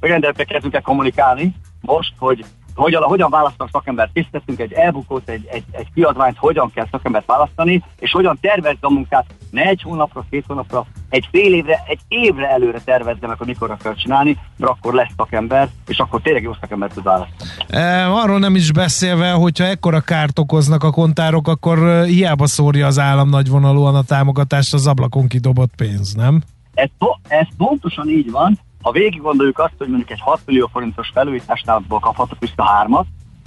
[0.00, 2.44] megrendelőknek kezdünk el kommunikálni most, hogy
[2.76, 7.82] hogyan, hogyan választanak szakembert, készítettünk egy elbukót, egy, egy, egy kiadványt, hogyan kell szakembert választani,
[7.98, 12.50] és hogyan tervezd a munkát, ne egy hónapra, két hónapra, egy fél évre, egy évre
[12.50, 16.52] előre tervezze meg, hogy mikorra kell csinálni, mert akkor lesz szakember, és akkor tényleg jó
[16.60, 17.50] szakembert tud választani.
[17.68, 22.86] E, arról nem is beszélve, hogyha ekkora kárt okoznak a kontárok, akkor e, hiába szórja
[22.86, 26.42] az állam nagyvonalúan a támogatást az ablakon kidobott pénz, nem?
[26.74, 26.88] Ez,
[27.28, 31.82] ez pontosan így van, ha végig gondoljuk azt, hogy mondjuk egy 6 millió forintos felújításnál
[31.88, 33.06] kaphatok vissza hármat,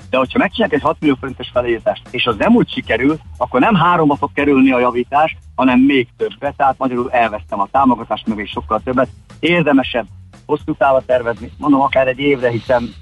[0.10, 3.76] de hogyha megcsinálják egy 6 millió forintos felújítást, és az nem úgy sikerül, akkor nem
[3.76, 8.50] háromba fog kerülni a javítás, hanem még többet, tehát magyarul elvesztem a támogatást, meg is
[8.50, 9.10] sokkal többet.
[9.40, 10.06] Érdemesebb
[10.46, 12.94] hosszú távra tervezni, mondom akár egy évre, hiszen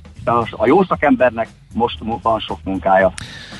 [0.51, 3.11] a jó szakembernek most van sok munkája.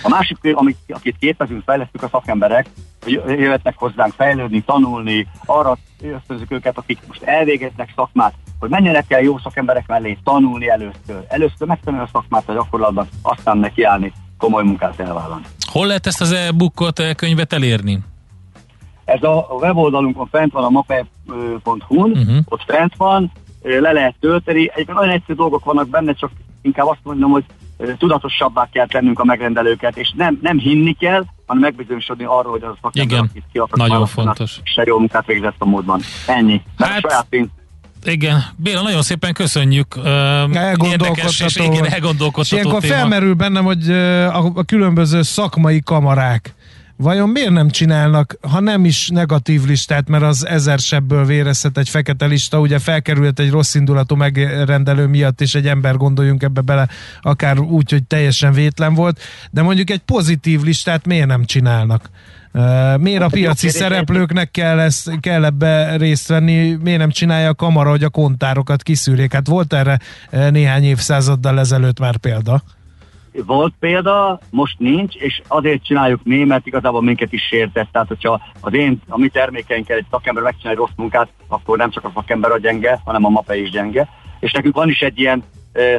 [0.04, 2.70] A másik, amit, akit képezünk, fejlesztük a szakemberek,
[3.04, 9.22] hogy jöhetnek hozzánk fejlődni, tanulni, arra ösztönzük őket, akik most elvégeznek szakmát, hogy menjenek el
[9.22, 11.26] jó szakemberek mellé tanulni először.
[11.28, 15.46] Először megtanulni a szakmát a gyakorlatban, aztán nekiállni, komoly munkát elvállalni.
[15.72, 18.00] Hol lehet ezt az e-bookot, e-könyvet elérni?
[19.06, 22.38] Ez a weboldalunkon fent van a mape.hu-n, uh-huh.
[22.46, 23.32] ott fent van,
[23.64, 24.60] le lehet tölteni.
[24.60, 27.46] Egyébként nagyon egyszerű dolgok vannak benne, csak inkább azt mondom, hogy
[27.98, 32.70] tudatosabbá kell tennünk a megrendelőket, és nem, nem hinni kell, hanem megbizonyosodni arról, hogy az
[32.70, 34.60] a szakember, akit ki Nagyon fontos.
[34.64, 36.02] Se jó munkát végzett a módban.
[36.28, 36.62] Ennyi.
[36.78, 37.48] Hát, a saját pénz
[38.04, 39.96] igen, Béla, nagyon szépen köszönjük.
[40.54, 41.64] Elgondolkodható.
[41.64, 42.94] igen, elgondolkodható ilyenkor téma.
[42.94, 46.56] felmerül bennem, hogy a, a különböző szakmai kamarák
[46.98, 51.90] vajon miért nem csinálnak, ha nem is negatív listát, mert az ezer sebből vérezhet egy
[51.90, 56.88] fekete lista, ugye felkerülhet egy rossz indulatú megrendelő miatt, és egy ember gondoljunk ebbe bele,
[57.22, 59.20] akár úgy, hogy teljesen vétlen volt,
[59.52, 62.10] de mondjuk egy pozitív listát miért nem csinálnak?
[62.98, 67.90] Miért a piaci szereplőknek kell, ezt, kell ebbe részt venni, miért nem csinálja a kamara,
[67.90, 69.34] hogy a kontárokat kiszűrjék?
[69.34, 70.00] Hát volt erre
[70.50, 72.64] néhány évszázaddal ezelőtt már példa.
[73.46, 77.88] Volt példa, most nincs, és azért csináljuk mi, mert igazából minket is sértett.
[77.92, 81.90] Tehát, hogyha az én, a mi termékeinkkel egy szakember megcsinál egy rossz munkát, akkor nem
[81.90, 84.08] csak a szakember a gyenge, hanem a mape is gyenge.
[84.40, 85.44] És nekünk van is egy ilyen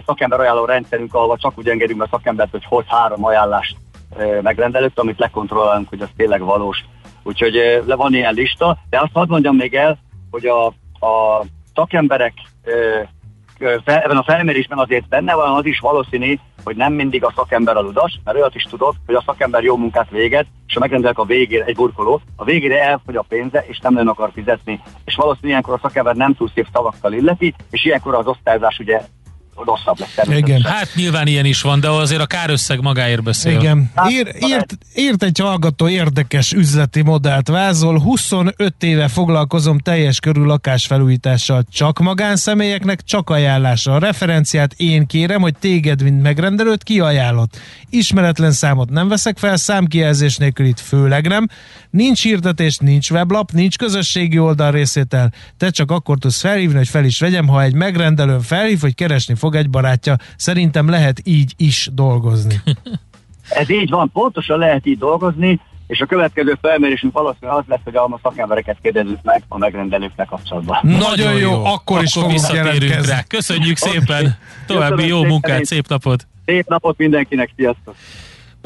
[0.07, 3.77] szakember ajánló rendszerünk, ahol csak úgy engedünk a szakembert, hogy hoz három ajánlást
[4.43, 6.85] megrendelőt, amit lekontrollálunk, hogy az tényleg valós.
[7.23, 9.99] Úgyhogy le van ilyen lista, de azt hadd mondjam még el,
[10.31, 10.67] hogy a,
[11.07, 12.33] a szakemberek
[13.85, 17.81] ebben a felmérésben azért benne van az is valószínű, hogy nem mindig a szakember a
[17.81, 21.25] ludas, mert olyat is tudok, hogy a szakember jó munkát végez, és ha megrendelek a
[21.25, 24.81] végére egy burkoló, a végére elfogy a pénze, és nem nagyon akar fizetni.
[25.05, 29.01] És valószínűleg ilyenkor a szakember nem túl szép szavakkal illeti, és ilyenkor az osztályzás ugye
[29.65, 30.63] rosszabb lesz Igen.
[30.63, 33.59] Hát nyilván ilyen is van, de azért a kárösszeg magáért beszél.
[33.59, 33.91] Igen.
[34.09, 38.01] Ír, írt, írt egy hallgató érdekes üzleti modellt vázol.
[38.01, 41.65] 25 éve foglalkozom teljes körül lakásfelújítással.
[41.73, 43.95] Csak magánszemélyeknek, csak ajánlásra.
[43.95, 47.57] A referenciát én kérem, hogy téged, mint megrendelőt kiajánlott.
[47.91, 51.47] Ismeretlen számot nem veszek fel, számkijelzés nélkül itt főleg nem.
[51.91, 55.33] Nincs hirdetés, nincs weblap, nincs közösségi oldal részétel.
[55.57, 59.35] Te csak akkor tudsz felhívni, hogy fel is vegyem, ha egy megrendelőn felhív, hogy keresni
[59.35, 60.17] fog egy barátja.
[60.37, 62.61] Szerintem lehet így is dolgozni.
[63.49, 67.97] Ez így van, pontosan lehet így dolgozni, és a következő felmérésünk valószínűleg az lesz, hogy
[67.97, 70.79] a szakembereket kérdezzük meg a megrendelőknek kapcsolatban.
[70.83, 71.65] Nagyon jó, jó.
[71.65, 73.23] akkor is akkor visszatérünk rá.
[73.23, 76.27] Köszönjük szépen, további jó munkát, szép napot!
[76.45, 77.95] Szép napot mindenkinek, sziasztok!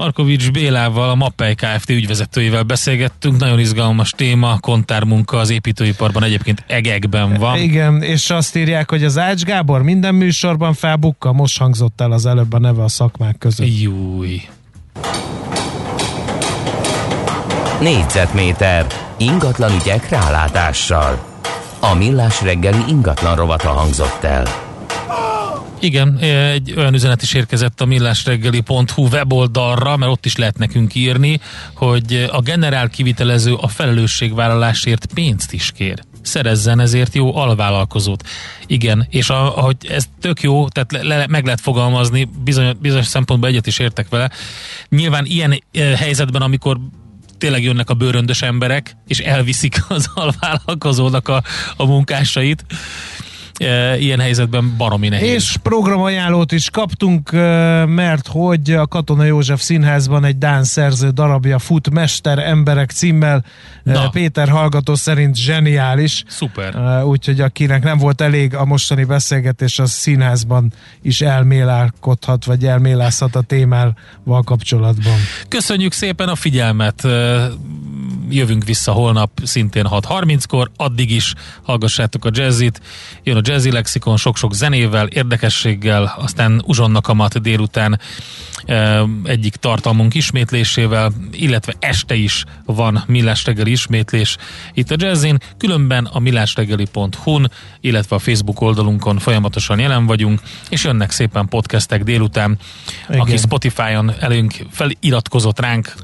[0.03, 1.91] Markovics Bélával, a Mappely Kft.
[1.91, 3.39] ügyvezetőjével beszélgettünk.
[3.39, 7.59] Nagyon izgalmas téma, kontármunka az építőiparban egyébként egekben van.
[7.59, 12.27] Igen, és azt írják, hogy az Ács Gábor minden műsorban felbukka, most hangzott el az
[12.27, 13.81] előbb a neve a szakmák között.
[13.81, 14.41] Júj.
[17.81, 18.87] Négyzetméter
[19.17, 21.25] ingatlan ügyek rálátással.
[21.81, 24.72] A millás reggeli ingatlan rovata hangzott el.
[25.83, 31.41] Igen, egy olyan üzenet is érkezett a millásreggeli.hu weboldalra, mert ott is lehet nekünk írni,
[31.75, 38.29] hogy a generál kivitelező a felelősségvállalásért pénzt is kér szerezzen ezért jó alvállalkozót.
[38.67, 43.07] Igen, és a, ahogy ez tök jó, tehát le, le, meg lehet fogalmazni, bizony, bizonyos
[43.07, 44.31] szempontból egyet is értek vele.
[44.89, 46.79] Nyilván ilyen e, helyzetben, amikor
[47.39, 51.43] tényleg jönnek a bőröndös emberek, és elviszik az alvállalkozónak a,
[51.77, 52.65] a munkásait,
[53.99, 55.29] ilyen helyzetben baromi nehéz.
[55.29, 57.31] És programajánlót is kaptunk,
[57.87, 63.45] mert hogy a Katona József Színházban egy Dán szerző darabja fut Mester emberek címmel.
[63.83, 64.09] Na.
[64.09, 66.25] Péter hallgató szerint zseniális.
[66.29, 67.03] Szuper.
[67.05, 70.73] Úgyhogy akinek nem volt elég a mostani beszélgetés, az színházban
[71.03, 75.15] is elmélálkodhat, vagy elmélázhat a témával kapcsolatban.
[75.49, 77.07] Köszönjük szépen a figyelmet!
[78.29, 82.81] Jövünk vissza holnap szintén 6.30-kor, addig is hallgassátok a jazzit.
[83.23, 88.01] Jön a Jazzy Lexikon sok-sok zenével, érdekességgel, aztán uzsonnak a mat délután
[89.25, 94.37] egyik tartalmunk ismétlésével, illetve este is van Millás reggeli ismétlés
[94.75, 101.11] itt a Jazzin, különben a millásreggeli.hu-n, illetve a Facebook oldalunkon folyamatosan jelen vagyunk, és jönnek
[101.11, 102.59] szépen podcastek délután.
[103.09, 103.21] Igen.
[103.21, 105.95] Aki Spotify-on előnk feliratkozott ránk,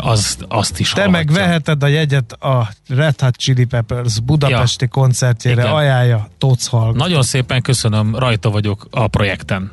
[0.00, 1.32] az, azt is Te hallhatja.
[1.34, 4.90] meg veheted a jegyet a Red Hot Chili Peppers budapesti ja.
[4.90, 5.74] koncertjére, Igen.
[5.74, 6.92] ajánlja Tóth.
[6.92, 9.72] Nagyon szépen köszönöm, rajta vagyok a projekten.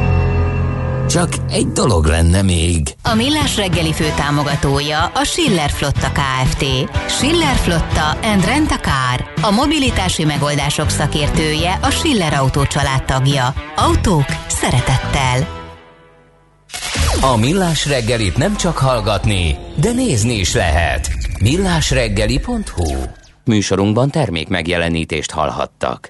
[1.11, 2.95] Csak egy dolog lenne még.
[3.03, 6.65] A Millás reggeli fő támogatója a Schiller Flotta KFT.
[7.07, 9.33] Schiller Flotta and Rent a Car.
[9.41, 12.61] A mobilitási megoldások szakértője a Schiller Autó
[13.05, 13.53] tagja.
[13.75, 15.47] Autók szeretettel.
[17.21, 21.11] A Millás reggelit nem csak hallgatni, de nézni is lehet.
[21.39, 22.93] millásreggeli.hu
[23.45, 26.09] Műsorunkban termék megjelenítést hallhattak.